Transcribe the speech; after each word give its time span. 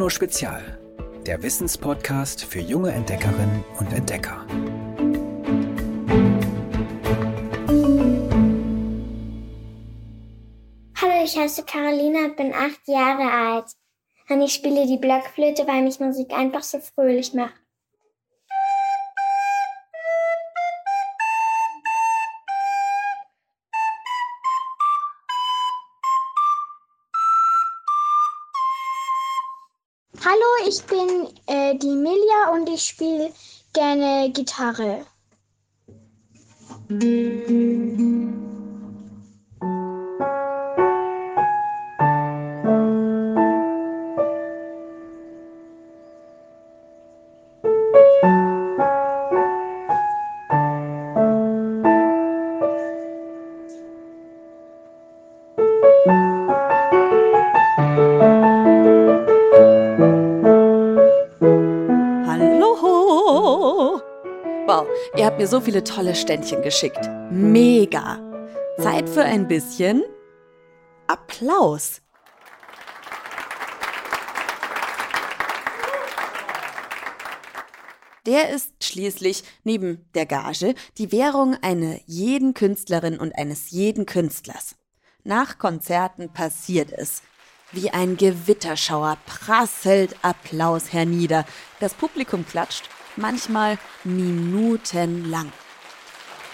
Bruno 0.00 0.08
Spezial, 0.08 0.78
der 1.26 1.42
Wissenspodcast 1.42 2.46
für 2.46 2.60
junge 2.60 2.90
Entdeckerinnen 2.90 3.62
und 3.78 3.92
Entdecker. 3.92 4.46
Hallo, 10.96 11.22
ich 11.22 11.36
heiße 11.36 11.64
Carolina, 11.64 12.28
bin 12.34 12.54
acht 12.54 12.80
Jahre 12.88 13.30
alt. 13.30 13.66
Und 14.30 14.40
ich 14.40 14.54
spiele 14.54 14.86
die 14.86 14.96
Blockflöte, 14.96 15.66
weil 15.66 15.82
mich 15.82 16.00
Musik 16.00 16.32
einfach 16.32 16.62
so 16.62 16.78
fröhlich 16.78 17.34
macht. 17.34 17.60
Ich 30.66 30.82
bin 30.84 31.28
äh, 31.46 31.76
die 31.76 31.94
Milja 31.94 32.52
und 32.52 32.68
ich 32.68 32.82
spiele 32.82 33.32
gerne 33.72 34.30
Gitarre. 34.32 35.06
Ihr 65.16 65.26
habt 65.26 65.38
mir 65.38 65.46
so 65.46 65.60
viele 65.60 65.84
tolle 65.84 66.14
Ständchen 66.14 66.62
geschickt. 66.62 67.08
Mega. 67.30 68.18
Zeit 68.78 69.08
für 69.08 69.22
ein 69.22 69.48
bisschen 69.48 70.02
Applaus. 71.06 72.00
Der 78.26 78.50
ist 78.50 78.72
schließlich 78.82 79.44
neben 79.64 80.08
der 80.14 80.26
Gage 80.26 80.74
die 80.98 81.10
Währung 81.10 81.56
einer 81.62 81.96
jeden 82.06 82.54
Künstlerin 82.54 83.18
und 83.18 83.36
eines 83.36 83.70
jeden 83.70 84.06
Künstlers. 84.06 84.76
Nach 85.24 85.58
Konzerten 85.58 86.32
passiert 86.32 86.92
es. 86.92 87.22
Wie 87.72 87.90
ein 87.90 88.16
Gewitterschauer 88.16 89.18
prasselt 89.26 90.16
Applaus 90.22 90.92
hernieder. 90.92 91.44
Das 91.80 91.94
Publikum 91.94 92.46
klatscht 92.46 92.88
manchmal 93.16 93.78
minutenlang. 94.04 95.52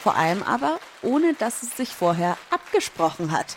Vor 0.02 0.14
allem 0.16 0.42
aber, 0.42 0.78
ohne 1.02 1.34
dass 1.34 1.62
es 1.62 1.76
sich 1.76 1.90
vorher 1.90 2.36
abgesprochen 2.50 3.32
hat. 3.32 3.56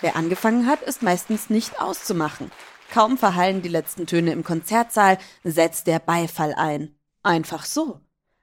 Wer 0.00 0.16
angefangen 0.16 0.66
hat, 0.66 0.82
ist 0.82 1.02
meistens 1.02 1.50
nicht 1.50 1.80
auszumachen. 1.80 2.50
Kaum 2.90 3.18
verhallen 3.18 3.62
die 3.62 3.68
letzten 3.68 4.06
Töne 4.06 4.32
im 4.32 4.44
Konzertsaal, 4.44 5.18
setzt 5.44 5.86
der 5.86 5.98
Beifall 5.98 6.54
ein. 6.54 6.94
Einfach 7.22 7.64
so. 7.64 8.00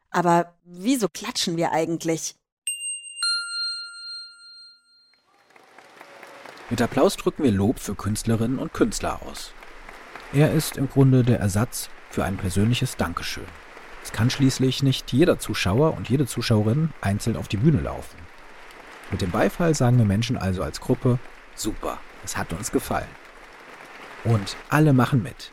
Aber 0.10 0.56
wieso 0.64 1.10
klatschen 1.10 1.58
wir 1.58 1.72
eigentlich? 1.72 2.36
Mit 6.70 6.82
Applaus 6.82 7.16
drücken 7.16 7.44
wir 7.44 7.52
Lob 7.52 7.80
für 7.80 7.96
Künstlerinnen 7.96 8.60
und 8.60 8.74
Künstler 8.74 9.22
aus. 9.24 9.54
Er 10.34 10.54
ist 10.54 10.76
im 10.76 10.90
Grunde 10.90 11.24
der 11.24 11.40
Ersatz 11.40 11.90
für 12.10 12.26
ein 12.26 12.36
persönliches 12.36 12.98
Dankeschön. 12.98 13.46
Es 14.08 14.14
kann 14.14 14.30
schließlich 14.30 14.84
nicht 14.84 15.12
jeder 15.12 15.38
Zuschauer 15.38 15.98
und 15.98 16.08
jede 16.08 16.26
Zuschauerin 16.26 16.92
einzeln 17.02 17.36
auf 17.36 17.50
die 17.50 17.58
Bühne 17.58 17.82
laufen. 17.82 18.18
Mit 19.12 19.20
dem 19.22 19.32
Beifall 19.32 19.76
sagen 19.76 19.98
wir 19.98 20.06
Menschen 20.06 20.38
also 20.38 20.64
als 20.64 20.80
Gruppe, 20.80 21.20
super, 21.56 22.00
es 22.24 22.38
hat 22.38 22.54
uns 22.54 22.72
gefallen. 22.72 23.10
Und 24.24 24.56
alle 24.70 24.94
machen 24.94 25.22
mit, 25.22 25.52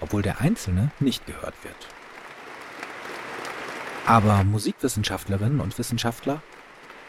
obwohl 0.00 0.22
der 0.22 0.40
Einzelne 0.40 0.90
nicht 0.98 1.24
gehört 1.24 1.54
wird. 1.62 1.76
Aber 4.06 4.42
Musikwissenschaftlerinnen 4.42 5.60
und 5.60 5.78
Wissenschaftler 5.78 6.42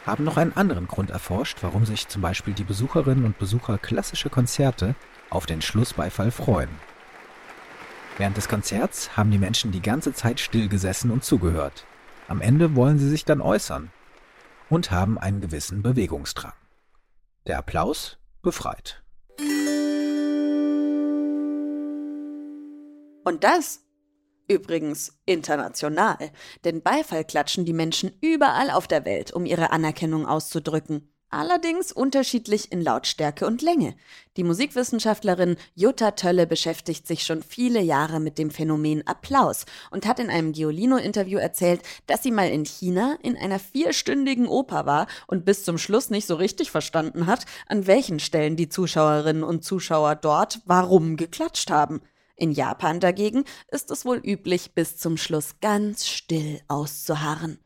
haben 0.05 0.23
noch 0.23 0.37
einen 0.37 0.55
anderen 0.55 0.87
Grund 0.87 1.09
erforscht, 1.09 1.57
warum 1.61 1.87
sich 1.87 2.09
zum 2.09 2.21
Beispiel 2.21 2.53
die 2.53 2.63
Besucherinnen 2.63 3.25
und 3.25 3.39
Besucher 3.39 3.79
klassische 3.79 4.29
Konzerte 4.29 4.93
auf 5.31 5.47
den 5.47 5.63
Schlussbeifall 5.63 6.29
freuen. 6.29 6.69
Während 8.17 8.37
des 8.37 8.47
Konzerts 8.47 9.17
haben 9.17 9.29
die 9.29 9.37
Menschen 9.37 9.73
die 9.73 9.81
ganze 9.81 10.13
Zeit 10.13 10.39
still 10.39 10.69
gesessen 10.69 11.11
und 11.11 11.25
zugehört. 11.25 11.85
Am 12.29 12.39
Ende 12.39 12.73
wollen 12.73 12.97
sie 12.97 13.09
sich 13.09 13.25
dann 13.25 13.41
äußern 13.41 13.91
und 14.69 14.89
haben 14.89 15.17
einen 15.17 15.41
gewissen 15.41 15.83
Bewegungsdrang. 15.83 16.53
Der 17.45 17.57
Applaus 17.57 18.17
befreit. 18.41 19.03
Und 23.25 23.43
das 23.43 23.81
übrigens 24.47 25.19
international, 25.25 26.31
denn 26.63 26.81
Beifall 26.81 27.25
klatschen 27.25 27.65
die 27.65 27.73
Menschen 27.73 28.13
überall 28.21 28.69
auf 28.69 28.87
der 28.87 29.03
Welt, 29.03 29.33
um 29.33 29.45
ihre 29.45 29.71
Anerkennung 29.71 30.25
auszudrücken 30.25 31.09
allerdings 31.35 31.91
unterschiedlich 31.91 32.71
in 32.71 32.81
Lautstärke 32.81 33.45
und 33.45 33.61
Länge. 33.61 33.95
Die 34.37 34.43
Musikwissenschaftlerin 34.43 35.57
Jutta 35.75 36.11
Tölle 36.11 36.47
beschäftigt 36.47 37.05
sich 37.05 37.23
schon 37.23 37.43
viele 37.43 37.81
Jahre 37.81 38.21
mit 38.21 38.37
dem 38.37 38.51
Phänomen 38.51 39.05
Applaus 39.05 39.65
und 39.91 40.05
hat 40.05 40.19
in 40.19 40.29
einem 40.29 40.53
Giolino-Interview 40.53 41.37
erzählt, 41.37 41.81
dass 42.07 42.23
sie 42.23 42.31
mal 42.31 42.49
in 42.49 42.63
China 42.63 43.17
in 43.21 43.35
einer 43.35 43.59
vierstündigen 43.59 44.47
Oper 44.47 44.85
war 44.85 45.07
und 45.27 45.43
bis 45.43 45.65
zum 45.65 45.77
Schluss 45.77 46.09
nicht 46.09 46.25
so 46.25 46.35
richtig 46.35 46.71
verstanden 46.71 47.27
hat, 47.27 47.45
an 47.67 47.85
welchen 47.85 48.19
Stellen 48.19 48.55
die 48.55 48.69
Zuschauerinnen 48.69 49.43
und 49.43 49.65
Zuschauer 49.65 50.15
dort 50.15 50.61
warum 50.65 51.17
geklatscht 51.17 51.69
haben. 51.69 52.01
In 52.37 52.51
Japan 52.51 53.01
dagegen 53.01 53.43
ist 53.69 53.91
es 53.91 54.05
wohl 54.05 54.17
üblich, 54.17 54.73
bis 54.73 54.97
zum 54.97 55.17
Schluss 55.17 55.55
ganz 55.59 56.07
still 56.07 56.61
auszuharren 56.69 57.59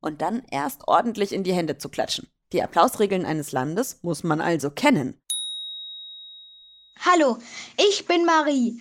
und 0.00 0.20
dann 0.20 0.42
erst 0.50 0.86
ordentlich 0.86 1.32
in 1.32 1.44
die 1.44 1.54
Hände 1.54 1.78
zu 1.78 1.88
klatschen. 1.88 2.28
Die 2.52 2.62
Applausregeln 2.62 3.24
eines 3.24 3.52
Landes 3.52 3.98
muss 4.02 4.22
man 4.22 4.40
also 4.40 4.70
kennen. 4.70 5.20
Hallo, 7.00 7.38
ich 7.76 8.06
bin 8.06 8.24
Marie. 8.24 8.80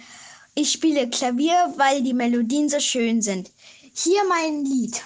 Ich 0.54 0.72
spiele 0.72 1.10
Klavier, 1.10 1.74
weil 1.76 2.02
die 2.02 2.14
Melodien 2.14 2.70
so 2.70 2.80
schön 2.80 3.22
sind. 3.22 3.52
Hier 3.94 4.22
mein 4.30 4.64
Lied. 4.64 5.04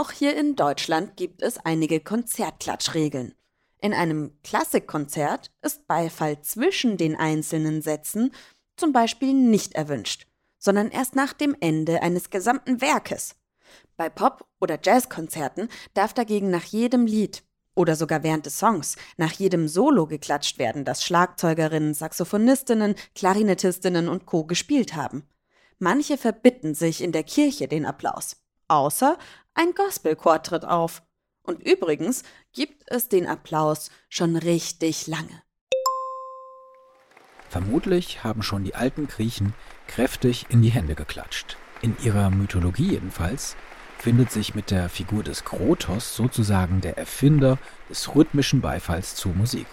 Auch 0.00 0.12
hier 0.12 0.34
in 0.34 0.56
Deutschland 0.56 1.18
gibt 1.18 1.42
es 1.42 1.58
einige 1.58 2.00
Konzertklatschregeln. 2.00 3.34
In 3.82 3.92
einem 3.92 4.32
Klassikkonzert 4.42 5.50
ist 5.60 5.86
Beifall 5.86 6.40
zwischen 6.40 6.96
den 6.96 7.16
einzelnen 7.16 7.82
Sätzen 7.82 8.32
zum 8.78 8.94
Beispiel 8.94 9.34
nicht 9.34 9.74
erwünscht, 9.74 10.26
sondern 10.56 10.88
erst 10.88 11.16
nach 11.16 11.34
dem 11.34 11.54
Ende 11.60 12.00
eines 12.00 12.30
gesamten 12.30 12.80
Werkes. 12.80 13.36
Bei 13.98 14.08
Pop- 14.08 14.46
oder 14.58 14.78
Jazzkonzerten 14.82 15.68
darf 15.92 16.14
dagegen 16.14 16.48
nach 16.48 16.64
jedem 16.64 17.04
Lied 17.04 17.42
oder 17.74 17.94
sogar 17.94 18.22
während 18.22 18.46
des 18.46 18.58
Songs 18.58 18.96
nach 19.18 19.32
jedem 19.32 19.68
Solo 19.68 20.06
geklatscht 20.06 20.58
werden, 20.58 20.86
das 20.86 21.04
Schlagzeugerinnen, 21.04 21.92
Saxophonistinnen, 21.92 22.94
Klarinettistinnen 23.14 24.08
und 24.08 24.24
Co. 24.24 24.44
gespielt 24.44 24.96
haben. 24.96 25.28
Manche 25.78 26.16
verbitten 26.16 26.74
sich 26.74 27.02
in 27.02 27.12
der 27.12 27.24
Kirche 27.24 27.68
den 27.68 27.84
Applaus. 27.84 28.38
Außer 28.70 29.18
ein 29.54 29.74
Gospelchor 29.74 30.44
tritt 30.44 30.64
auf. 30.64 31.02
Und 31.42 31.60
übrigens 31.60 32.22
gibt 32.52 32.84
es 32.86 33.08
den 33.08 33.26
Applaus 33.26 33.90
schon 34.08 34.36
richtig 34.36 35.08
lange. 35.08 35.42
Vermutlich 37.48 38.22
haben 38.22 38.44
schon 38.44 38.62
die 38.62 38.76
alten 38.76 39.08
Griechen 39.08 39.54
kräftig 39.88 40.46
in 40.50 40.62
die 40.62 40.68
Hände 40.68 40.94
geklatscht. 40.94 41.56
In 41.82 41.96
ihrer 42.00 42.30
Mythologie 42.30 42.92
jedenfalls 42.92 43.56
findet 43.98 44.30
sich 44.30 44.54
mit 44.54 44.70
der 44.70 44.88
Figur 44.88 45.24
des 45.24 45.44
Krotos 45.44 46.14
sozusagen 46.14 46.80
der 46.80 46.96
Erfinder 46.96 47.58
des 47.88 48.14
rhythmischen 48.14 48.60
Beifalls 48.60 49.16
zur 49.16 49.34
Musik. 49.34 49.66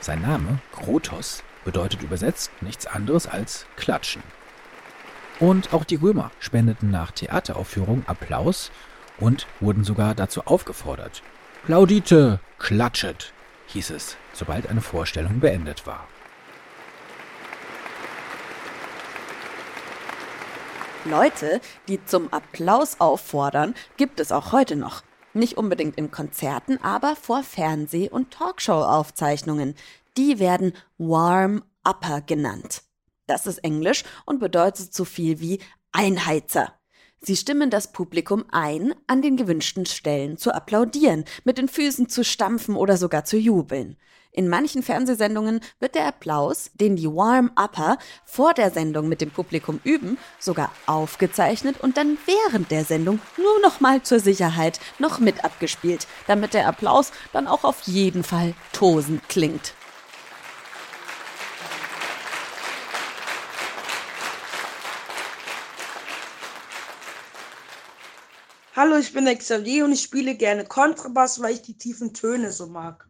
Sein 0.00 0.22
Name, 0.22 0.60
Krotos, 0.70 1.42
bedeutet 1.64 2.02
übersetzt 2.02 2.52
nichts 2.62 2.86
anderes 2.86 3.26
als 3.26 3.66
klatschen. 3.74 4.22
Und 5.40 5.72
auch 5.72 5.84
die 5.84 5.96
Römer 5.96 6.30
spendeten 6.38 6.90
nach 6.90 7.10
Theateraufführung 7.10 8.04
Applaus 8.06 8.70
und 9.18 9.46
wurden 9.60 9.84
sogar 9.84 10.14
dazu 10.14 10.42
aufgefordert. 10.42 11.22
Plaudite, 11.66 12.40
klatschet, 12.58 13.32
hieß 13.68 13.90
es, 13.90 14.16
sobald 14.32 14.68
eine 14.68 14.80
Vorstellung 14.80 15.40
beendet 15.40 15.86
war. 15.86 16.06
Leute, 21.04 21.60
die 21.88 22.02
zum 22.04 22.32
Applaus 22.32 22.98
auffordern, 22.98 23.74
gibt 23.96 24.20
es 24.20 24.32
auch 24.32 24.52
heute 24.52 24.76
noch. 24.76 25.02
Nicht 25.34 25.58
unbedingt 25.58 25.96
in 25.98 26.10
Konzerten, 26.10 26.78
aber 26.82 27.16
vor 27.16 27.42
Fernseh- 27.42 28.08
und 28.08 28.30
Talkshow-Aufzeichnungen. 28.30 29.74
Die 30.16 30.38
werden 30.38 30.72
Warm-Upper 30.96 32.22
genannt. 32.22 32.82
Das 33.26 33.46
ist 33.46 33.58
Englisch 33.58 34.04
und 34.26 34.40
bedeutet 34.40 34.92
so 34.92 35.04
viel 35.04 35.40
wie 35.40 35.60
Einheizer. 35.92 36.74
Sie 37.20 37.36
stimmen 37.36 37.70
das 37.70 37.90
Publikum 37.90 38.44
ein, 38.50 38.94
an 39.06 39.22
den 39.22 39.38
gewünschten 39.38 39.86
Stellen 39.86 40.36
zu 40.36 40.52
applaudieren, 40.52 41.24
mit 41.44 41.56
den 41.56 41.68
Füßen 41.68 42.10
zu 42.10 42.22
stampfen 42.22 42.76
oder 42.76 42.98
sogar 42.98 43.24
zu 43.24 43.38
jubeln. 43.38 43.96
In 44.30 44.48
manchen 44.48 44.82
Fernsehsendungen 44.82 45.60
wird 45.78 45.94
der 45.94 46.06
Applaus, 46.06 46.70
den 46.74 46.96
die 46.96 47.06
Warm-Upper 47.06 47.98
vor 48.26 48.52
der 48.52 48.72
Sendung 48.72 49.08
mit 49.08 49.20
dem 49.20 49.30
Publikum 49.30 49.80
üben, 49.84 50.18
sogar 50.40 50.72
aufgezeichnet 50.86 51.80
und 51.80 51.96
dann 51.96 52.18
während 52.26 52.70
der 52.72 52.84
Sendung 52.84 53.20
nur 53.38 53.60
noch 53.62 53.80
mal 53.80 54.02
zur 54.02 54.18
Sicherheit 54.18 54.80
noch 54.98 55.18
mit 55.20 55.44
abgespielt, 55.44 56.08
damit 56.26 56.52
der 56.52 56.66
Applaus 56.66 57.12
dann 57.32 57.46
auch 57.46 57.62
auf 57.62 57.82
jeden 57.82 58.24
Fall 58.24 58.54
tosend 58.72 59.28
klingt. 59.28 59.74
Hallo, 68.76 68.96
ich 68.96 69.12
bin 69.12 69.26
Xavier 69.26 69.84
und 69.84 69.92
ich 69.92 70.02
spiele 70.02 70.34
gerne 70.34 70.64
Kontrabass, 70.64 71.40
weil 71.40 71.54
ich 71.54 71.62
die 71.62 71.78
tiefen 71.78 72.12
Töne 72.12 72.50
so 72.50 72.66
mag. 72.66 73.06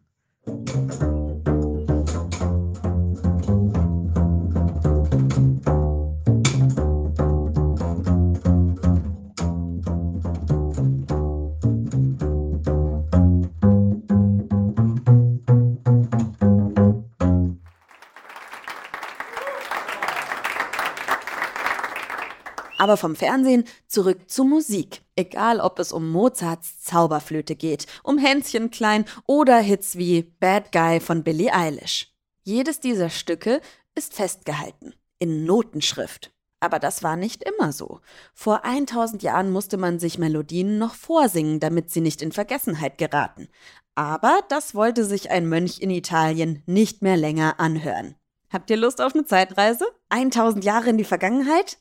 Aber 22.85 22.97
vom 22.97 23.15
Fernsehen 23.15 23.63
zurück 23.87 24.29
zur 24.29 24.45
Musik. 24.45 25.01
Egal, 25.15 25.59
ob 25.59 25.79
es 25.79 25.91
um 25.91 26.11
Mozarts 26.11 26.83
Zauberflöte 26.83 27.55
geht, 27.55 27.87
um 28.03 28.19
Hänschen 28.19 28.69
klein 28.69 29.05
oder 29.25 29.57
Hits 29.57 29.97
wie 29.97 30.21
Bad 30.21 30.71
Guy 30.71 30.99
von 30.99 31.23
Billie 31.23 31.51
Eilish. 31.51 32.13
Jedes 32.43 32.81
dieser 32.81 33.09
Stücke 33.09 33.59
ist 33.95 34.13
festgehalten 34.13 34.93
in 35.17 35.45
Notenschrift. 35.45 36.31
Aber 36.59 36.77
das 36.77 37.01
war 37.01 37.15
nicht 37.15 37.43
immer 37.43 37.71
so. 37.71 38.01
Vor 38.35 38.63
1000 38.65 39.23
Jahren 39.23 39.51
musste 39.51 39.77
man 39.77 39.97
sich 39.97 40.19
Melodien 40.19 40.77
noch 40.77 40.93
vorsingen, 40.93 41.59
damit 41.59 41.89
sie 41.89 42.01
nicht 42.01 42.21
in 42.21 42.31
Vergessenheit 42.31 42.99
geraten. 42.99 43.49
Aber 43.95 44.41
das 44.49 44.75
wollte 44.75 45.05
sich 45.05 45.31
ein 45.31 45.49
Mönch 45.49 45.79
in 45.79 45.89
Italien 45.89 46.61
nicht 46.67 47.01
mehr 47.01 47.17
länger 47.17 47.59
anhören. 47.59 48.13
Habt 48.51 48.69
ihr 48.69 48.77
Lust 48.77 49.01
auf 49.01 49.15
eine 49.15 49.25
Zeitreise? 49.25 49.87
1000 50.09 50.63
Jahre 50.63 50.91
in 50.91 50.99
die 50.99 51.03
Vergangenheit? 51.03 51.79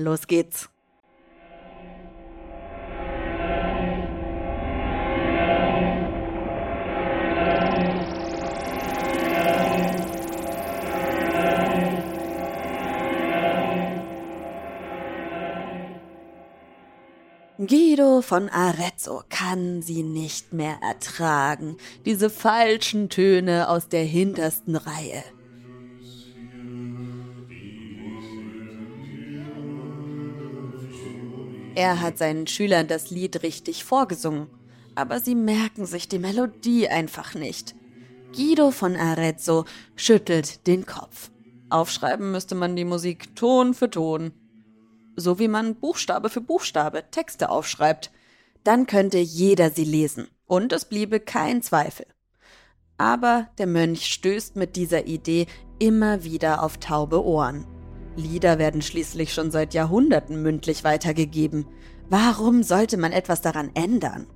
Los 0.00 0.26
geht's. 0.26 0.70
Guido 17.58 18.22
von 18.22 18.48
Arezzo 18.48 19.22
kann 19.28 19.82
sie 19.82 20.02
nicht 20.02 20.54
mehr 20.54 20.78
ertragen, 20.80 21.76
diese 22.06 22.30
falschen 22.30 23.10
Töne 23.10 23.68
aus 23.68 23.90
der 23.90 24.04
hintersten 24.04 24.76
Reihe. 24.76 25.22
Er 31.74 32.00
hat 32.00 32.18
seinen 32.18 32.46
Schülern 32.46 32.88
das 32.88 33.10
Lied 33.10 33.42
richtig 33.42 33.84
vorgesungen, 33.84 34.48
aber 34.94 35.20
sie 35.20 35.34
merken 35.34 35.86
sich 35.86 36.08
die 36.08 36.18
Melodie 36.18 36.88
einfach 36.88 37.34
nicht. 37.34 37.74
Guido 38.34 38.70
von 38.70 38.96
Arezzo 38.96 39.64
schüttelt 39.96 40.66
den 40.66 40.86
Kopf. 40.86 41.30
Aufschreiben 41.68 42.32
müsste 42.32 42.54
man 42.54 42.74
die 42.74 42.84
Musik 42.84 43.34
Ton 43.36 43.74
für 43.74 43.88
Ton. 43.88 44.32
So 45.16 45.38
wie 45.38 45.48
man 45.48 45.76
Buchstabe 45.76 46.28
für 46.28 46.40
Buchstabe 46.40 47.04
Texte 47.10 47.50
aufschreibt. 47.50 48.10
Dann 48.64 48.86
könnte 48.86 49.18
jeder 49.18 49.70
sie 49.70 49.84
lesen 49.84 50.28
und 50.46 50.72
es 50.72 50.84
bliebe 50.84 51.20
kein 51.20 51.62
Zweifel. 51.62 52.06
Aber 52.98 53.48
der 53.58 53.66
Mönch 53.66 54.06
stößt 54.06 54.56
mit 54.56 54.76
dieser 54.76 55.06
Idee 55.06 55.46
immer 55.78 56.24
wieder 56.24 56.62
auf 56.62 56.78
taube 56.78 57.24
Ohren. 57.24 57.66
Lieder 58.16 58.58
werden 58.58 58.82
schließlich 58.82 59.32
schon 59.32 59.50
seit 59.50 59.74
Jahrhunderten 59.74 60.42
mündlich 60.42 60.84
weitergegeben. 60.84 61.66
Warum 62.08 62.62
sollte 62.62 62.96
man 62.96 63.12
etwas 63.12 63.40
daran 63.40 63.70
ändern? 63.74 64.26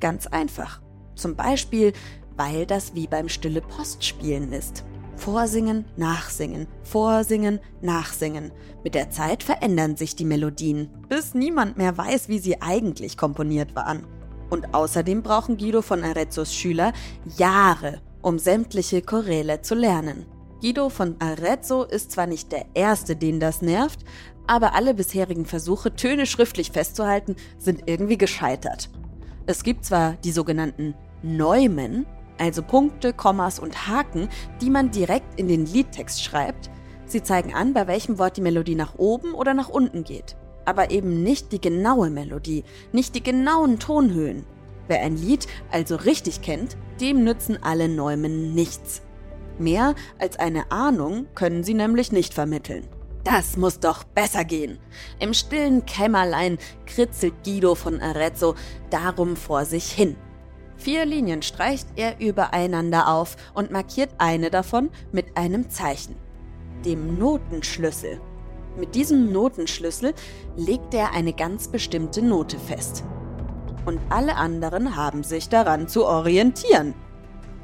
Ganz 0.00 0.26
einfach. 0.26 0.80
Zum 1.14 1.36
Beispiel, 1.36 1.92
weil 2.36 2.66
das 2.66 2.94
wie 2.94 3.06
beim 3.06 3.28
Stille 3.28 3.60
Postspielen 3.60 4.52
ist. 4.52 4.84
Vorsingen, 5.16 5.84
nachsingen, 5.96 6.66
vorsingen, 6.82 7.60
nachsingen. 7.82 8.50
Mit 8.82 8.94
der 8.94 9.10
Zeit 9.10 9.42
verändern 9.42 9.96
sich 9.96 10.16
die 10.16 10.24
Melodien, 10.24 10.88
bis 11.08 11.34
niemand 11.34 11.76
mehr 11.76 11.96
weiß, 11.96 12.28
wie 12.28 12.38
sie 12.38 12.60
eigentlich 12.60 13.16
komponiert 13.16 13.76
waren. 13.76 14.06
Und 14.50 14.74
außerdem 14.74 15.22
brauchen 15.22 15.58
Guido 15.58 15.82
von 15.82 16.02
Arezzos 16.02 16.54
Schüler 16.54 16.92
Jahre, 17.36 18.00
um 18.22 18.38
sämtliche 18.38 19.02
Choräle 19.02 19.62
zu 19.62 19.74
lernen. 19.74 20.26
Guido 20.62 20.90
von 20.90 21.16
Arezzo 21.18 21.82
ist 21.82 22.12
zwar 22.12 22.28
nicht 22.28 22.52
der 22.52 22.66
Erste, 22.74 23.16
den 23.16 23.40
das 23.40 23.62
nervt, 23.62 23.98
aber 24.46 24.74
alle 24.74 24.94
bisherigen 24.94 25.44
Versuche, 25.44 25.96
Töne 25.96 26.24
schriftlich 26.24 26.70
festzuhalten, 26.70 27.34
sind 27.58 27.82
irgendwie 27.86 28.16
gescheitert. 28.16 28.88
Es 29.46 29.64
gibt 29.64 29.84
zwar 29.84 30.12
die 30.22 30.30
sogenannten 30.30 30.94
Neumen, 31.24 32.06
also 32.38 32.62
Punkte, 32.62 33.12
Kommas 33.12 33.58
und 33.58 33.88
Haken, 33.88 34.28
die 34.60 34.70
man 34.70 34.92
direkt 34.92 35.40
in 35.40 35.48
den 35.48 35.66
Liedtext 35.66 36.22
schreibt. 36.22 36.70
Sie 37.06 37.24
zeigen 37.24 37.52
an, 37.52 37.74
bei 37.74 37.88
welchem 37.88 38.20
Wort 38.20 38.36
die 38.36 38.40
Melodie 38.40 38.76
nach 38.76 38.94
oben 38.98 39.34
oder 39.34 39.54
nach 39.54 39.68
unten 39.68 40.04
geht. 40.04 40.36
Aber 40.64 40.92
eben 40.92 41.24
nicht 41.24 41.50
die 41.50 41.60
genaue 41.60 42.08
Melodie, 42.08 42.62
nicht 42.92 43.16
die 43.16 43.22
genauen 43.24 43.80
Tonhöhen. 43.80 44.46
Wer 44.86 45.00
ein 45.00 45.16
Lied 45.16 45.48
also 45.72 45.96
richtig 45.96 46.40
kennt, 46.40 46.76
dem 47.00 47.24
nützen 47.24 47.58
alle 47.60 47.88
Neumen 47.88 48.54
nichts. 48.54 49.02
Mehr 49.62 49.94
als 50.18 50.40
eine 50.40 50.72
Ahnung 50.72 51.26
können 51.36 51.62
sie 51.62 51.74
nämlich 51.74 52.10
nicht 52.10 52.34
vermitteln. 52.34 52.88
Das 53.22 53.56
muss 53.56 53.78
doch 53.78 54.02
besser 54.02 54.44
gehen. 54.44 54.80
Im 55.20 55.32
stillen 55.32 55.86
Kämmerlein 55.86 56.58
kritzelt 56.84 57.44
Guido 57.44 57.76
von 57.76 58.00
Arezzo 58.00 58.56
darum 58.90 59.36
vor 59.36 59.64
sich 59.64 59.92
hin. 59.92 60.16
Vier 60.76 61.06
Linien 61.06 61.42
streicht 61.42 61.86
er 61.94 62.18
übereinander 62.18 63.06
auf 63.06 63.36
und 63.54 63.70
markiert 63.70 64.10
eine 64.18 64.50
davon 64.50 64.90
mit 65.12 65.36
einem 65.36 65.70
Zeichen, 65.70 66.16
dem 66.84 67.16
Notenschlüssel. 67.16 68.20
Mit 68.76 68.96
diesem 68.96 69.30
Notenschlüssel 69.30 70.12
legt 70.56 70.92
er 70.92 71.12
eine 71.12 71.34
ganz 71.34 71.68
bestimmte 71.68 72.20
Note 72.20 72.58
fest. 72.58 73.04
Und 73.86 74.00
alle 74.08 74.34
anderen 74.34 74.96
haben 74.96 75.22
sich 75.22 75.48
daran 75.48 75.86
zu 75.86 76.04
orientieren. 76.04 76.94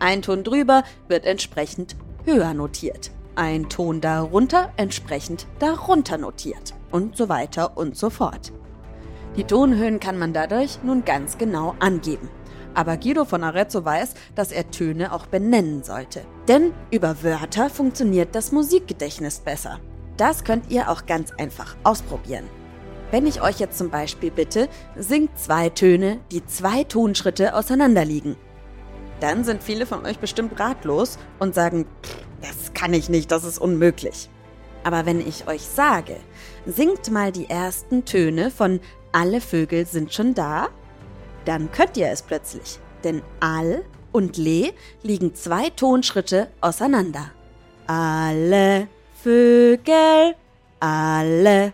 Ein 0.01 0.23
Ton 0.23 0.45
drüber 0.45 0.85
wird 1.09 1.25
entsprechend 1.25 1.97
höher 2.25 2.55
notiert. 2.55 3.11
Ein 3.35 3.69
Ton 3.69 4.01
darunter 4.01 4.73
entsprechend 4.77 5.47
darunter 5.59 6.19
notiert. 6.19 6.75
Und 6.93 7.17
so 7.17 7.29
weiter 7.29 7.77
und 7.77 7.97
so 7.97 8.09
fort. 8.09 8.53
Die 9.37 9.45
Tonhöhen 9.45 9.99
kann 9.99 10.19
man 10.19 10.33
dadurch 10.33 10.79
nun 10.83 11.05
ganz 11.05 11.37
genau 11.37 11.75
angeben. 11.81 12.29
Aber 12.75 12.97
Guido 12.97 13.25
von 13.25 13.43
Arezzo 13.43 13.85
weiß, 13.85 14.15
dass 14.37 14.53
er 14.53 14.71
Töne 14.71 15.13
auch 15.13 15.27
benennen 15.27 15.83
sollte. 15.83 16.23
Denn 16.47 16.73
über 16.93 17.23
Wörter 17.25 17.69
funktioniert 17.69 18.35
das 18.35 18.53
Musikgedächtnis 18.53 19.41
besser. 19.41 19.81
Das 20.17 20.45
könnt 20.45 20.71
ihr 20.71 20.91
auch 20.91 21.07
ganz 21.07 21.33
einfach 21.33 21.77
ausprobieren. 21.83 22.45
Wenn 23.11 23.27
ich 23.27 23.43
euch 23.43 23.59
jetzt 23.59 23.79
zum 23.79 23.91
Beispiel 23.91 24.31
bitte, 24.31 24.69
singt 24.97 25.37
zwei 25.39 25.71
Töne, 25.71 26.21
die 26.31 26.45
zwei 26.47 26.85
Tonschritte 26.85 27.55
auseinander 27.55 28.05
liegen 28.05 28.37
dann 29.21 29.45
sind 29.45 29.63
viele 29.63 29.87
von 29.87 30.05
euch 30.07 30.19
bestimmt 30.19 30.59
ratlos 30.59 31.19
und 31.39 31.55
sagen, 31.55 31.87
das 32.41 32.73
kann 32.75 32.95
ich 32.95 33.09
nicht, 33.09 33.31
das 33.31 33.45
ist 33.45 33.59
unmöglich. 33.59 34.29
Aber 34.85 35.07
wenn 35.07 35.21
ich 35.21 35.49
euch 35.49 35.63
sage, 35.63 36.17
singt 36.67 37.11
mal 37.11 37.33
die 37.33 37.51
ersten 37.51 38.05
Töne 38.05 38.51
von 38.51 38.81
Alle 39.13 39.41
Vögel 39.41 39.87
sind 39.87 40.13
schon 40.15 40.35
da, 40.35 40.69
dann 41.45 41.71
könnt 41.73 41.97
ihr 41.97 42.09
es 42.09 42.23
plötzlich. 42.23 42.79
Denn 43.05 43.23
Al 43.41 43.85
und 44.13 44.37
Le 44.37 44.73
liegen 45.03 45.35
zwei 45.35 45.71
Tonschritte 45.71 46.49
auseinander. 46.61 47.33
Alle 47.87 48.89
Vögel, 49.23 50.35
alle. 50.81 51.73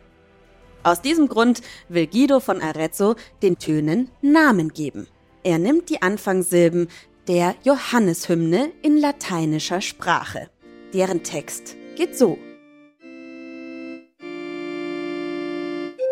Aus 0.82 1.00
diesem 1.00 1.28
Grund 1.28 1.62
will 1.88 2.06
Guido 2.06 2.40
von 2.40 2.60
Arezzo 2.60 3.16
den 3.42 3.58
Tönen 3.58 4.10
Namen 4.20 4.70
geben. 4.70 5.06
Er 5.42 5.58
nimmt 5.58 5.88
die 5.90 6.02
Anfangssilben 6.02 6.88
der 7.28 7.54
Johanneshymne 7.62 8.72
in 8.82 8.98
lateinischer 8.98 9.80
Sprache. 9.80 10.50
Deren 10.92 11.22
Text 11.22 11.76
geht 11.96 12.16
so. 12.16 12.38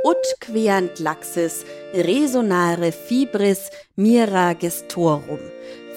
Ut 0.05 0.41
queant 0.41 0.99
laxis 0.99 1.65
resonare 1.95 2.91
fibris 2.91 3.71
mira 3.95 4.53
gestorum, 4.55 5.39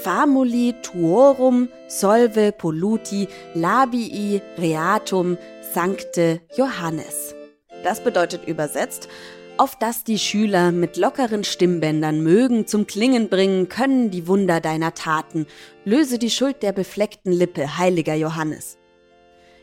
famuli 0.04 0.76
tuorum 0.84 1.70
solve 1.88 2.52
polluti 2.52 3.28
labii 3.56 4.42
reatum 4.60 5.38
sancte 5.74 6.42
Johannes. 6.56 7.34
Das 7.84 8.04
bedeutet 8.04 8.48
übersetzt, 8.48 9.08
auf 9.58 9.78
dass 9.78 10.04
die 10.04 10.20
Schüler 10.20 10.72
mit 10.72 10.98
lockeren 10.98 11.44
Stimmbändern 11.44 12.22
mögen 12.22 12.68
zum 12.68 12.88
Klingen 12.88 13.30
bringen 13.30 13.70
können 13.70 14.12
die 14.12 14.28
Wunder 14.28 14.60
deiner 14.60 14.94
Taten, 14.94 15.48
löse 15.86 16.20
die 16.20 16.30
Schuld 16.30 16.62
der 16.62 16.74
befleckten 16.74 17.32
Lippe, 17.32 17.78
heiliger 17.78 18.16
Johannes. 18.16 18.78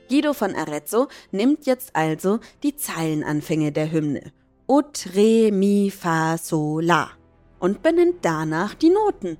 Guido 0.08 0.32
von 0.32 0.54
Arezzo 0.54 1.08
nimmt 1.30 1.66
jetzt 1.66 1.94
also 1.94 2.40
die 2.62 2.76
Zeilenanfänge 2.76 3.72
der 3.72 3.90
Hymne. 3.92 4.32
Ut, 4.66 5.08
Re, 5.14 5.50
Mi, 5.52 5.90
Fa, 5.90 6.38
Sol, 6.38 6.84
La 6.84 7.10
und 7.58 7.82
benennt 7.82 8.16
danach 8.22 8.74
die 8.74 8.90
Noten. 8.90 9.36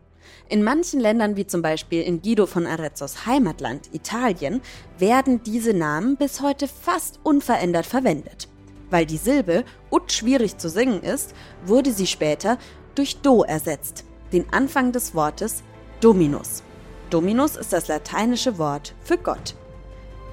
In 0.49 0.63
manchen 0.63 1.01
Ländern, 1.01 1.37
wie 1.37 1.47
zum 1.47 1.63
Beispiel 1.63 2.03
in 2.03 2.21
Guido 2.21 2.47
von 2.47 2.67
Arezzos 2.67 3.27
Heimatland 3.27 3.93
Italien, 3.95 4.61
werden 4.99 5.43
diese 5.43 5.73
Namen 5.73 6.17
bis 6.17 6.41
heute 6.41 6.69
fast 6.69 7.21
unverändert 7.25 7.87
verwendet. 7.87 8.49
Weil 8.93 9.07
die 9.07 9.17
Silbe 9.17 9.65
ut 9.91 10.13
schwierig 10.13 10.59
zu 10.59 10.69
singen 10.69 11.03
ist, 11.03 11.35
wurde 11.65 11.93
sie 11.93 12.07
später 12.07 12.59
durch 12.95 13.23
do 13.23 13.43
ersetzt, 13.43 14.05
den 14.35 14.45
Anfang 14.53 14.93
des 14.93 15.15
Wortes 15.15 15.63
Dominus. 16.03 16.63
Dominus 17.09 17.57
ist 17.57 17.73
das 17.73 17.89
lateinische 17.89 18.59
Wort 18.59 18.95
für 19.03 19.17
Gott. 19.17 19.57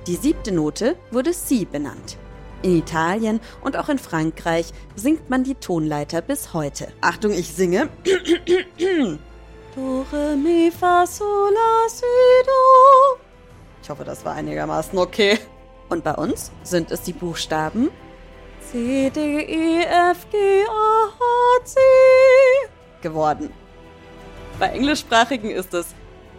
Die 0.08 0.18
siebte 0.18 0.52
Note 0.52 0.98
wurde 1.10 1.32
Si 1.32 1.64
benannt. 1.64 2.18
In 2.62 2.78
Italien 2.78 3.40
und 3.62 3.78
auch 3.78 3.88
in 3.88 3.98
Frankreich 3.98 4.74
singt 4.94 5.30
man 5.30 5.46
die 5.46 5.56
Tonleiter 5.56 6.22
bis 6.22 6.54
heute. 6.54 6.90
Achtung, 7.00 7.32
ich 7.32 7.48
singe. 7.48 7.88
Do, 9.74 10.06
re, 10.12 10.36
mi, 10.36 10.70
fa, 10.70 11.08
sol, 11.08 11.54
la, 11.54 11.88
si, 11.88 12.04
do. 12.46 13.22
Ich 13.82 13.90
hoffe, 13.90 14.04
das 14.04 14.26
war 14.26 14.34
einigermaßen 14.34 15.00
okay. 15.00 15.40
Und 15.88 16.04
bei 16.04 16.16
uns 16.16 16.52
sind 16.64 16.92
es 16.92 17.04
die 17.04 17.14
Buchstaben 17.14 17.90
C, 18.62 19.10
D, 19.10 19.42
E, 19.42 19.84
F, 19.84 20.30
G, 20.32 20.38
A, 20.68 21.08
H, 21.08 21.66
C 21.66 21.80
geworden. 23.02 23.50
Bei 24.60 24.68
Englischsprachigen 24.68 25.50
ist 25.50 25.74
es 25.74 25.88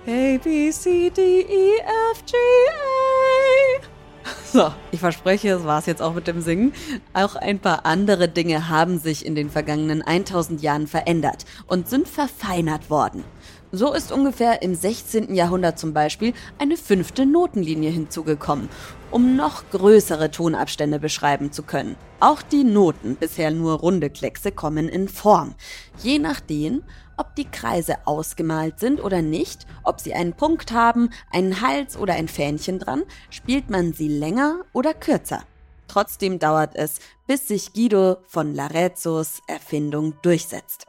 A, 0.06 0.38
B, 0.38 0.70
C, 0.70 1.10
D, 1.10 1.40
E, 1.40 1.78
F, 2.12 2.24
G, 2.26 2.36
A. 2.68 3.86
So, 4.52 4.72
ich 4.90 4.98
verspreche, 5.00 5.50
es 5.50 5.64
war 5.64 5.78
es 5.78 5.86
jetzt 5.86 6.02
auch 6.02 6.12
mit 6.12 6.26
dem 6.26 6.40
Singen. 6.40 6.72
Auch 7.12 7.36
ein 7.36 7.60
paar 7.60 7.86
andere 7.86 8.28
Dinge 8.28 8.68
haben 8.68 8.98
sich 8.98 9.24
in 9.24 9.34
den 9.34 9.48
vergangenen 9.48 10.02
1000 10.02 10.60
Jahren 10.60 10.86
verändert 10.88 11.44
und 11.66 11.88
sind 11.88 12.08
verfeinert 12.08 12.90
worden. 12.90 13.24
So 13.72 13.92
ist 13.92 14.10
ungefähr 14.10 14.62
im 14.62 14.74
16. 14.74 15.32
Jahrhundert 15.32 15.78
zum 15.78 15.92
Beispiel 15.92 16.32
eine 16.58 16.76
fünfte 16.76 17.24
Notenlinie 17.24 17.90
hinzugekommen, 17.90 18.68
um 19.12 19.36
noch 19.36 19.62
größere 19.70 20.32
Tonabstände 20.32 20.98
beschreiben 20.98 21.52
zu 21.52 21.62
können. 21.62 21.94
Auch 22.18 22.42
die 22.42 22.64
Noten, 22.64 23.14
bisher 23.14 23.52
nur 23.52 23.74
runde 23.74 24.10
Kleckse, 24.10 24.50
kommen 24.50 24.88
in 24.88 25.08
Form. 25.08 25.54
Je 26.02 26.18
nachdem, 26.18 26.82
ob 27.16 27.36
die 27.36 27.44
Kreise 27.44 27.98
ausgemalt 28.06 28.80
sind 28.80 29.02
oder 29.02 29.22
nicht, 29.22 29.66
ob 29.84 30.00
sie 30.00 30.14
einen 30.14 30.32
Punkt 30.32 30.72
haben, 30.72 31.10
einen 31.30 31.60
Hals 31.60 31.96
oder 31.96 32.14
ein 32.14 32.26
Fähnchen 32.26 32.80
dran, 32.80 33.04
spielt 33.30 33.70
man 33.70 33.92
sie 33.92 34.08
länger 34.08 34.62
oder 34.72 34.94
kürzer. 34.94 35.44
Trotzdem 35.86 36.40
dauert 36.40 36.74
es, 36.74 36.98
bis 37.28 37.46
sich 37.46 37.72
Guido 37.72 38.16
von 38.26 38.54
Larezzos 38.54 39.42
Erfindung 39.46 40.14
durchsetzt. 40.22 40.86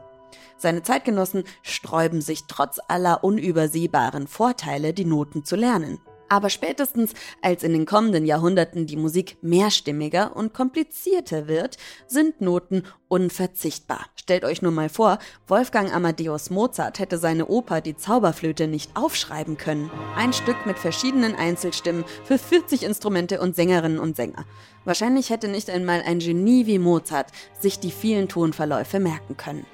Seine 0.62 0.84
Zeitgenossen 0.84 1.44
sträuben 1.63 2.22
sich 2.22 2.44
trotz 2.48 2.80
aller 2.88 3.24
unübersehbaren 3.24 4.27
Vorteile, 4.27 4.94
die 4.94 5.06
Noten 5.06 5.44
zu 5.44 5.56
lernen. 5.56 6.00
Aber 6.30 6.50
spätestens 6.50 7.13
als 7.41 7.63
in 7.63 7.74
den 7.74 7.86
kommenden 7.86 8.25
Jahrhunderten 8.25 8.86
die 8.86 8.96
Musik 8.96 9.38
mehrstimmiger 9.41 10.34
und 10.36 10.53
komplizierter 10.53 11.48
wird, 11.48 11.75
sind 12.08 12.39
Noten 12.39 12.84
unverzichtbar. 13.10 14.06
Stellt 14.15 14.46
euch 14.46 14.62
nur 14.62 14.72
mal 14.72 14.88
vor, 14.88 15.18
Wolfgang 15.48 15.94
Amadeus 15.94 16.51
Mozart 16.51 17.00
hätte 17.00 17.18
seine 17.18 17.48
Oper 17.48 17.82
Die 17.82 17.98
Zauberflöte 17.98 18.68
nicht 18.68 18.96
aufschreiben 18.96 19.58
können. 19.58 19.91
Ein 20.15 20.32
Stück 20.32 20.65
mit 20.65 20.77
verschiedenen 20.77 21.36
Einzelstimmen 21.36 22.06
für 22.24 22.38
40 22.38 22.84
Instrumente 22.84 23.41
und 23.41 23.56
Sängerinnen 23.56 24.00
und 24.00 24.15
Sänger. 24.15 24.46
Wahrscheinlich 24.86 25.32
hätte 25.32 25.50
nicht 25.50 25.72
einmal 25.72 26.03
ein 26.06 26.20
Genie 26.20 26.65
wie 26.68 26.80
Mozart 26.80 27.32
sich 27.60 27.80
die 27.80 27.91
vielen 27.91 28.30
Tonverläufe 28.30 29.00
merken 29.00 29.36
können. 29.36 29.65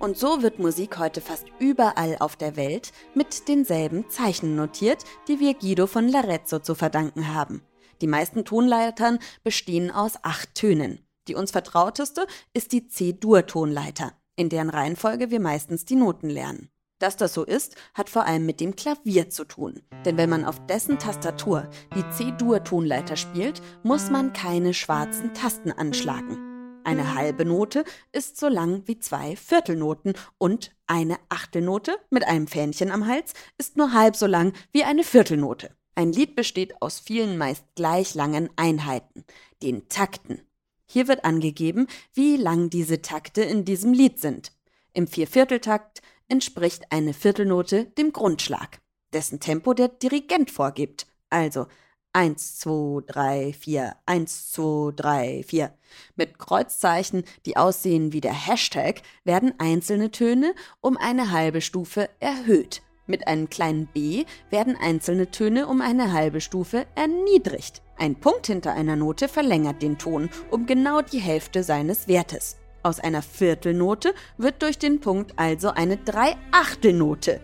Und 0.00 0.16
so 0.16 0.42
wird 0.42 0.58
Musik 0.58 0.98
heute 0.98 1.20
fast 1.20 1.44
überall 1.58 2.16
auf 2.20 2.34
der 2.34 2.56
Welt 2.56 2.90
mit 3.14 3.48
denselben 3.48 4.08
Zeichen 4.08 4.56
notiert, 4.56 5.04
die 5.28 5.40
wir 5.40 5.52
Guido 5.52 5.86
von 5.86 6.08
Larezzo 6.08 6.58
zu 6.58 6.74
verdanken 6.74 7.34
haben. 7.34 7.62
Die 8.00 8.06
meisten 8.06 8.46
Tonleitern 8.46 9.18
bestehen 9.44 9.90
aus 9.90 10.14
acht 10.22 10.54
Tönen. 10.54 11.06
Die 11.28 11.34
uns 11.34 11.50
vertrauteste 11.50 12.26
ist 12.54 12.72
die 12.72 12.88
C-Dur-Tonleiter, 12.88 14.14
in 14.36 14.48
deren 14.48 14.70
Reihenfolge 14.70 15.30
wir 15.30 15.38
meistens 15.38 15.84
die 15.84 15.96
Noten 15.96 16.30
lernen. 16.30 16.70
Dass 16.98 17.18
das 17.18 17.34
so 17.34 17.44
ist, 17.44 17.76
hat 17.92 18.08
vor 18.08 18.24
allem 18.24 18.46
mit 18.46 18.60
dem 18.60 18.76
Klavier 18.76 19.28
zu 19.28 19.44
tun. 19.44 19.82
Denn 20.06 20.16
wenn 20.16 20.30
man 20.30 20.46
auf 20.46 20.64
dessen 20.64 20.98
Tastatur 20.98 21.68
die 21.94 22.08
C-Dur-Tonleiter 22.10 23.16
spielt, 23.16 23.60
muss 23.82 24.08
man 24.08 24.32
keine 24.32 24.72
schwarzen 24.72 25.34
Tasten 25.34 25.72
anschlagen. 25.72 26.49
Eine 26.84 27.14
halbe 27.14 27.44
Note 27.44 27.84
ist 28.12 28.38
so 28.38 28.48
lang 28.48 28.82
wie 28.86 28.98
zwei 28.98 29.36
Viertelnoten 29.36 30.14
und 30.38 30.74
eine 30.86 31.18
Achtelnote 31.28 31.96
mit 32.10 32.26
einem 32.26 32.46
Fähnchen 32.46 32.90
am 32.90 33.06
Hals 33.06 33.34
ist 33.58 33.76
nur 33.76 33.92
halb 33.92 34.16
so 34.16 34.26
lang 34.26 34.52
wie 34.72 34.84
eine 34.84 35.04
Viertelnote. 35.04 35.70
Ein 35.94 36.12
Lied 36.12 36.34
besteht 36.34 36.80
aus 36.80 36.98
vielen 36.98 37.36
meist 37.36 37.64
gleich 37.74 38.14
langen 38.14 38.48
Einheiten, 38.56 39.24
den 39.62 39.88
Takten. 39.88 40.42
Hier 40.86 41.06
wird 41.08 41.24
angegeben, 41.24 41.86
wie 42.14 42.36
lang 42.36 42.70
diese 42.70 43.02
Takte 43.02 43.42
in 43.42 43.64
diesem 43.64 43.92
Lied 43.92 44.18
sind. 44.18 44.52
Im 44.92 45.06
Viervierteltakt 45.06 46.00
entspricht 46.28 46.84
eine 46.90 47.12
Viertelnote 47.12 47.84
dem 47.84 48.12
Grundschlag, 48.12 48.80
dessen 49.12 49.40
Tempo 49.40 49.74
der 49.74 49.88
Dirigent 49.88 50.50
vorgibt, 50.50 51.06
also 51.28 51.66
1, 52.12 52.58
2, 52.58 53.02
3, 53.06 53.52
4, 53.52 53.96
1, 54.04 54.52
2, 54.52 54.92
3, 54.96 55.44
4. 55.46 55.70
Mit 56.16 56.38
Kreuzzeichen, 56.40 57.22
die 57.46 57.56
aussehen 57.56 58.12
wie 58.12 58.20
der 58.20 58.34
Hashtag, 58.34 59.02
werden 59.22 59.54
einzelne 59.58 60.10
Töne 60.10 60.54
um 60.80 60.96
eine 60.96 61.30
halbe 61.30 61.60
Stufe 61.60 62.10
erhöht. 62.18 62.82
Mit 63.06 63.28
einem 63.28 63.48
kleinen 63.48 63.86
b 63.86 64.24
werden 64.50 64.76
einzelne 64.80 65.30
Töne 65.30 65.68
um 65.68 65.80
eine 65.80 66.12
halbe 66.12 66.40
Stufe 66.40 66.86
erniedrigt. 66.96 67.80
Ein 67.96 68.16
Punkt 68.16 68.48
hinter 68.48 68.72
einer 68.72 68.96
Note 68.96 69.28
verlängert 69.28 69.80
den 69.80 69.96
Ton 69.96 70.30
um 70.50 70.66
genau 70.66 71.02
die 71.02 71.20
Hälfte 71.20 71.62
seines 71.62 72.08
Wertes. 72.08 72.56
Aus 72.82 72.98
einer 72.98 73.22
Viertelnote 73.22 74.14
wird 74.36 74.62
durch 74.62 74.78
den 74.78 75.00
Punkt 75.00 75.34
also 75.36 75.70
eine 75.70 75.96
Dreiachtelnote. 75.96 77.40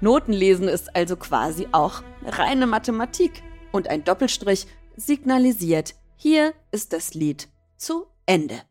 Notenlesen 0.00 0.66
ist 0.66 0.96
also 0.96 1.16
quasi 1.16 1.68
auch 1.70 2.02
reine 2.24 2.66
Mathematik 2.66 3.42
und 3.72 3.88
ein 3.88 4.04
Doppelstrich 4.04 4.66
signalisiert, 4.96 5.94
hier 6.16 6.54
ist 6.70 6.92
das 6.92 7.14
Lied 7.14 7.48
zu 7.76 8.06
Ende. 8.26 8.62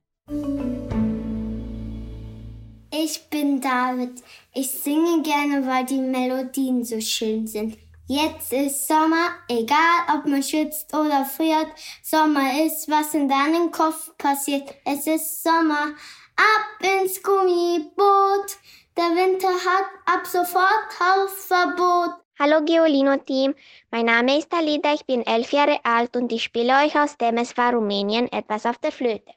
Ich 2.91 3.29
bin 3.29 3.61
David. 3.61 4.21
Ich 4.53 4.69
singe 4.71 5.21
gerne, 5.21 5.65
weil 5.65 5.85
die 5.85 5.99
Melodien 5.99 6.83
so 6.83 6.99
schön 6.99 7.47
sind. 7.47 7.77
Jetzt 8.07 8.51
ist 8.51 8.87
Sommer, 8.87 9.35
egal 9.47 10.15
ob 10.15 10.25
man 10.25 10.41
schwitzt 10.41 10.91
oder 10.95 11.25
friert. 11.25 11.67
Sommer 12.01 12.65
ist, 12.65 12.89
was 12.89 13.13
in 13.13 13.29
deinem 13.29 13.71
Kopf 13.71 14.11
passiert. 14.17 14.67
Es 14.83 15.05
ist 15.05 15.43
Sommer, 15.43 15.93
ab 16.35 17.01
ins 17.01 17.21
Gummiboot. 17.21 18.57
Der 18.97 19.15
Winter 19.15 19.49
hat 19.49 19.85
ab 20.05 20.25
sofort 20.25 20.89
Hausverbot. 20.99 22.15
Hallo 22.41 22.63
Geolino-Team, 22.63 23.53
mein 23.91 24.05
Name 24.05 24.37
ist 24.39 24.53
Alida, 24.53 24.93
ich 24.93 25.05
bin 25.05 25.27
elf 25.27 25.51
Jahre 25.51 25.77
alt 25.83 26.15
und 26.15 26.31
ich 26.31 26.41
spiele 26.41 26.71
euch 26.85 26.97
aus 26.97 27.17
Temeswar, 27.17 27.73
Rumänien 27.73 28.31
etwas 28.31 28.65
auf 28.65 28.77
der 28.77 28.93
Flöte. 28.93 29.33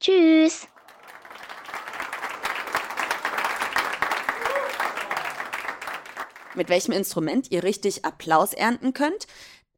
Tschüss! 0.00 0.66
Mit 6.56 6.68
welchem 6.68 6.92
Instrument 6.92 7.52
ihr 7.52 7.62
richtig 7.62 8.04
Applaus 8.04 8.52
ernten 8.52 8.92
könnt? 8.92 9.28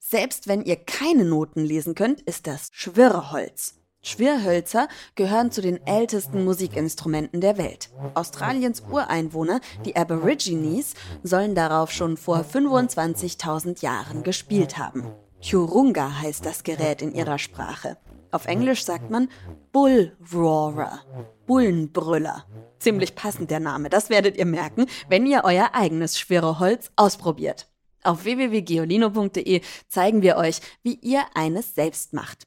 Selbst 0.05 0.49
wenn 0.49 0.65
ihr 0.65 0.77
keine 0.77 1.25
Noten 1.25 1.65
lesen 1.65 1.95
könnt, 1.95 2.21
ist 2.23 2.49
das 2.49 2.71
Schwirrholz. 2.73 3.77
Schwirrhölzer 4.03 4.89
gehören 5.15 5.53
zu 5.53 5.63
den 5.63 5.87
ältesten 5.87 6.45
Musikinstrumenten 6.45 7.41
der 7.41 7.57
Welt. 7.57 7.89
Australiens 8.15 8.83
Ureinwohner, 8.91 9.61
die 9.85 9.95
Aborigines, 9.95 10.95
sollen 11.23 11.55
darauf 11.55 11.93
schon 11.93 12.17
vor 12.17 12.39
25.000 12.41 13.81
Jahren 13.81 14.25
gespielt 14.25 14.77
haben. 14.77 15.07
Churunga 15.41 16.21
heißt 16.21 16.45
das 16.45 16.65
Gerät 16.65 17.01
in 17.01 17.15
ihrer 17.15 17.39
Sprache. 17.39 17.97
Auf 18.33 18.47
Englisch 18.47 18.85
sagt 18.85 19.09
man 19.09 19.29
Bull 19.71 20.17
Roarer, 20.35 21.01
Bullenbrüller. 21.47 22.45
Ziemlich 22.81 23.15
passend 23.15 23.53
der 23.53 23.61
Name, 23.61 23.89
das 23.89 24.11
werdet 24.11 24.37
ihr 24.37 24.47
merken, 24.47 24.87
wenn 25.09 25.27
ihr 25.27 25.43
euer 25.45 25.71
eigenes 25.75 26.19
Schwirrholz 26.19 26.91
ausprobiert. 26.97 27.72
Auf 28.05 28.25
www.geolino.de 28.25 29.61
zeigen 29.89 30.23
wir 30.23 30.37
euch, 30.37 30.61
wie 30.83 30.95
ihr 30.95 31.23
eines 31.35 31.75
selbst 31.75 32.13
macht. 32.13 32.47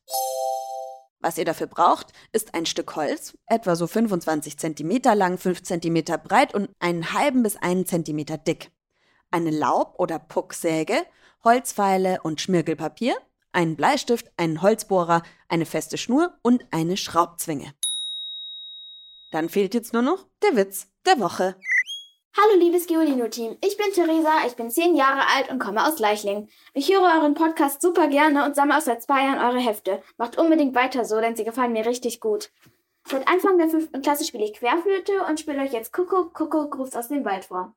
Was 1.20 1.38
ihr 1.38 1.46
dafür 1.46 1.68
braucht, 1.68 2.14
ist 2.34 2.54
ein 2.54 2.66
Stück 2.66 2.96
Holz, 2.96 3.36
etwa 3.48 3.76
so 3.76 3.88
25 3.88 4.58
cm 4.60 5.02
lang, 5.16 5.38
5 5.38 5.64
cm 5.64 6.04
breit 6.24 6.54
und 6.54 6.70
einen 6.80 7.14
halben 7.14 7.42
bis 7.42 7.56
einen 7.56 7.86
Zentimeter 7.86 8.38
dick. 8.38 8.70
Eine 9.32 9.50
Laub- 9.50 9.96
oder 9.98 10.20
Pucksäge, 10.20 11.04
Holzpfeile 11.44 12.20
und 12.22 12.42
Schmirgelpapier, 12.42 13.16
einen 13.54 13.76
Bleistift, 13.76 14.32
einen 14.38 14.62
Holzbohrer, 14.62 15.24
eine 15.48 15.66
feste 15.66 15.98
Schnur 15.98 16.38
und 16.42 16.66
eine 16.72 16.98
Schraubzwinge. 16.98 17.74
Dann 19.32 19.50
fehlt 19.50 19.74
jetzt 19.74 19.94
nur 19.94 20.02
noch 20.02 20.28
der 20.44 20.56
Witz 20.56 20.88
der 21.06 21.20
Woche. 21.20 21.56
Hallo 22.38 22.60
liebes 22.60 22.86
Geolino-Team, 22.88 23.56
ich 23.64 23.78
bin 23.78 23.94
Theresa, 23.94 24.46
ich 24.46 24.58
bin 24.58 24.70
zehn 24.70 24.94
Jahre 24.94 25.22
alt 25.34 25.50
und 25.50 25.60
komme 25.60 25.88
aus 25.88 26.00
Leichling. 26.00 26.50
Ich 26.74 26.92
höre 26.92 27.02
euren 27.02 27.34
Podcast 27.34 27.82
super 27.82 28.10
gerne 28.10 28.44
und 28.44 28.58
sammle 28.58 28.76
auch 28.76 28.82
seit 28.82 29.02
zwei 29.02 29.24
Jahren 29.24 29.40
eure 29.40 29.66
Hefte. 29.66 30.02
Macht 30.18 30.38
unbedingt 30.38 30.76
weiter 30.76 31.06
so, 31.06 31.22
denn 31.22 31.38
sie 31.38 31.46
gefallen 31.46 31.72
mir 31.72 31.86
richtig 31.86 32.20
gut. 32.20 32.52
Seit 33.08 33.26
Anfang 33.30 33.58
der 33.58 33.70
fünften 33.70 34.02
Klasse 34.02 34.26
spiele 34.26 34.44
ich 34.44 34.54
Querflöte 34.54 35.24
und 35.30 35.40
spiele 35.40 35.62
euch 35.62 35.72
jetzt 35.72 35.94
Kuckuck, 35.94 36.34
Kuckuck, 36.34 36.72
Gruß 36.72 36.98
aus 36.98 37.08
dem 37.08 37.24
Wald 37.24 37.46
vor. 37.46 37.74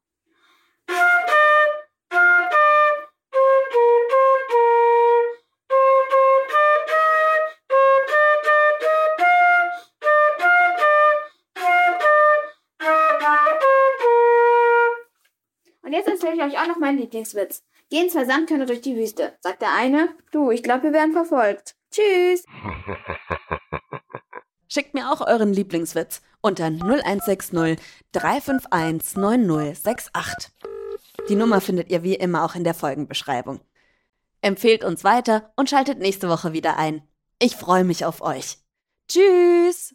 Ich 16.38 16.45
euch 16.45 16.59
auch 16.59 16.66
noch 16.66 16.78
meinen 16.78 16.99
Lieblingswitz. 16.99 17.62
Gehen 17.90 18.11
zwei 18.11 18.25
Sandkörner 18.25 18.66
durch 18.66 18.80
die 18.80 18.97
Wüste. 18.97 19.37
Sagt 19.40 19.62
der 19.62 19.75
eine, 19.75 20.11
du, 20.30 20.50
ich 20.50 20.62
glaube, 20.62 20.85
wir 20.85 20.92
werden 20.92 21.12
verfolgt. 21.12 21.75
Tschüss. 21.90 22.45
Schickt 24.68 24.94
mir 24.94 25.11
auch 25.11 25.27
euren 25.27 25.53
Lieblingswitz 25.53 26.20
unter 26.42 26.66
0160 26.66 27.79
351 28.12 29.16
9068. 29.16 30.53
Die 31.29 31.37
Nummer 31.37 31.61
findet 31.61 31.90
ihr 31.90 32.03
wie 32.03 32.14
immer 32.14 32.44
auch 32.44 32.55
in 32.55 32.64
der 32.64 32.74
Folgenbeschreibung. 32.74 33.61
Empfehlt 34.40 34.85
uns 34.85 35.05
weiter 35.05 35.53
und 35.57 35.70
schaltet 35.70 35.98
nächste 35.98 36.29
Woche 36.29 36.53
wieder 36.53 36.77
ein. 36.77 37.03
Ich 37.40 37.57
freue 37.57 37.85
mich 37.85 38.05
auf 38.05 38.20
euch. 38.20 38.59
Tschüss! 39.09 39.94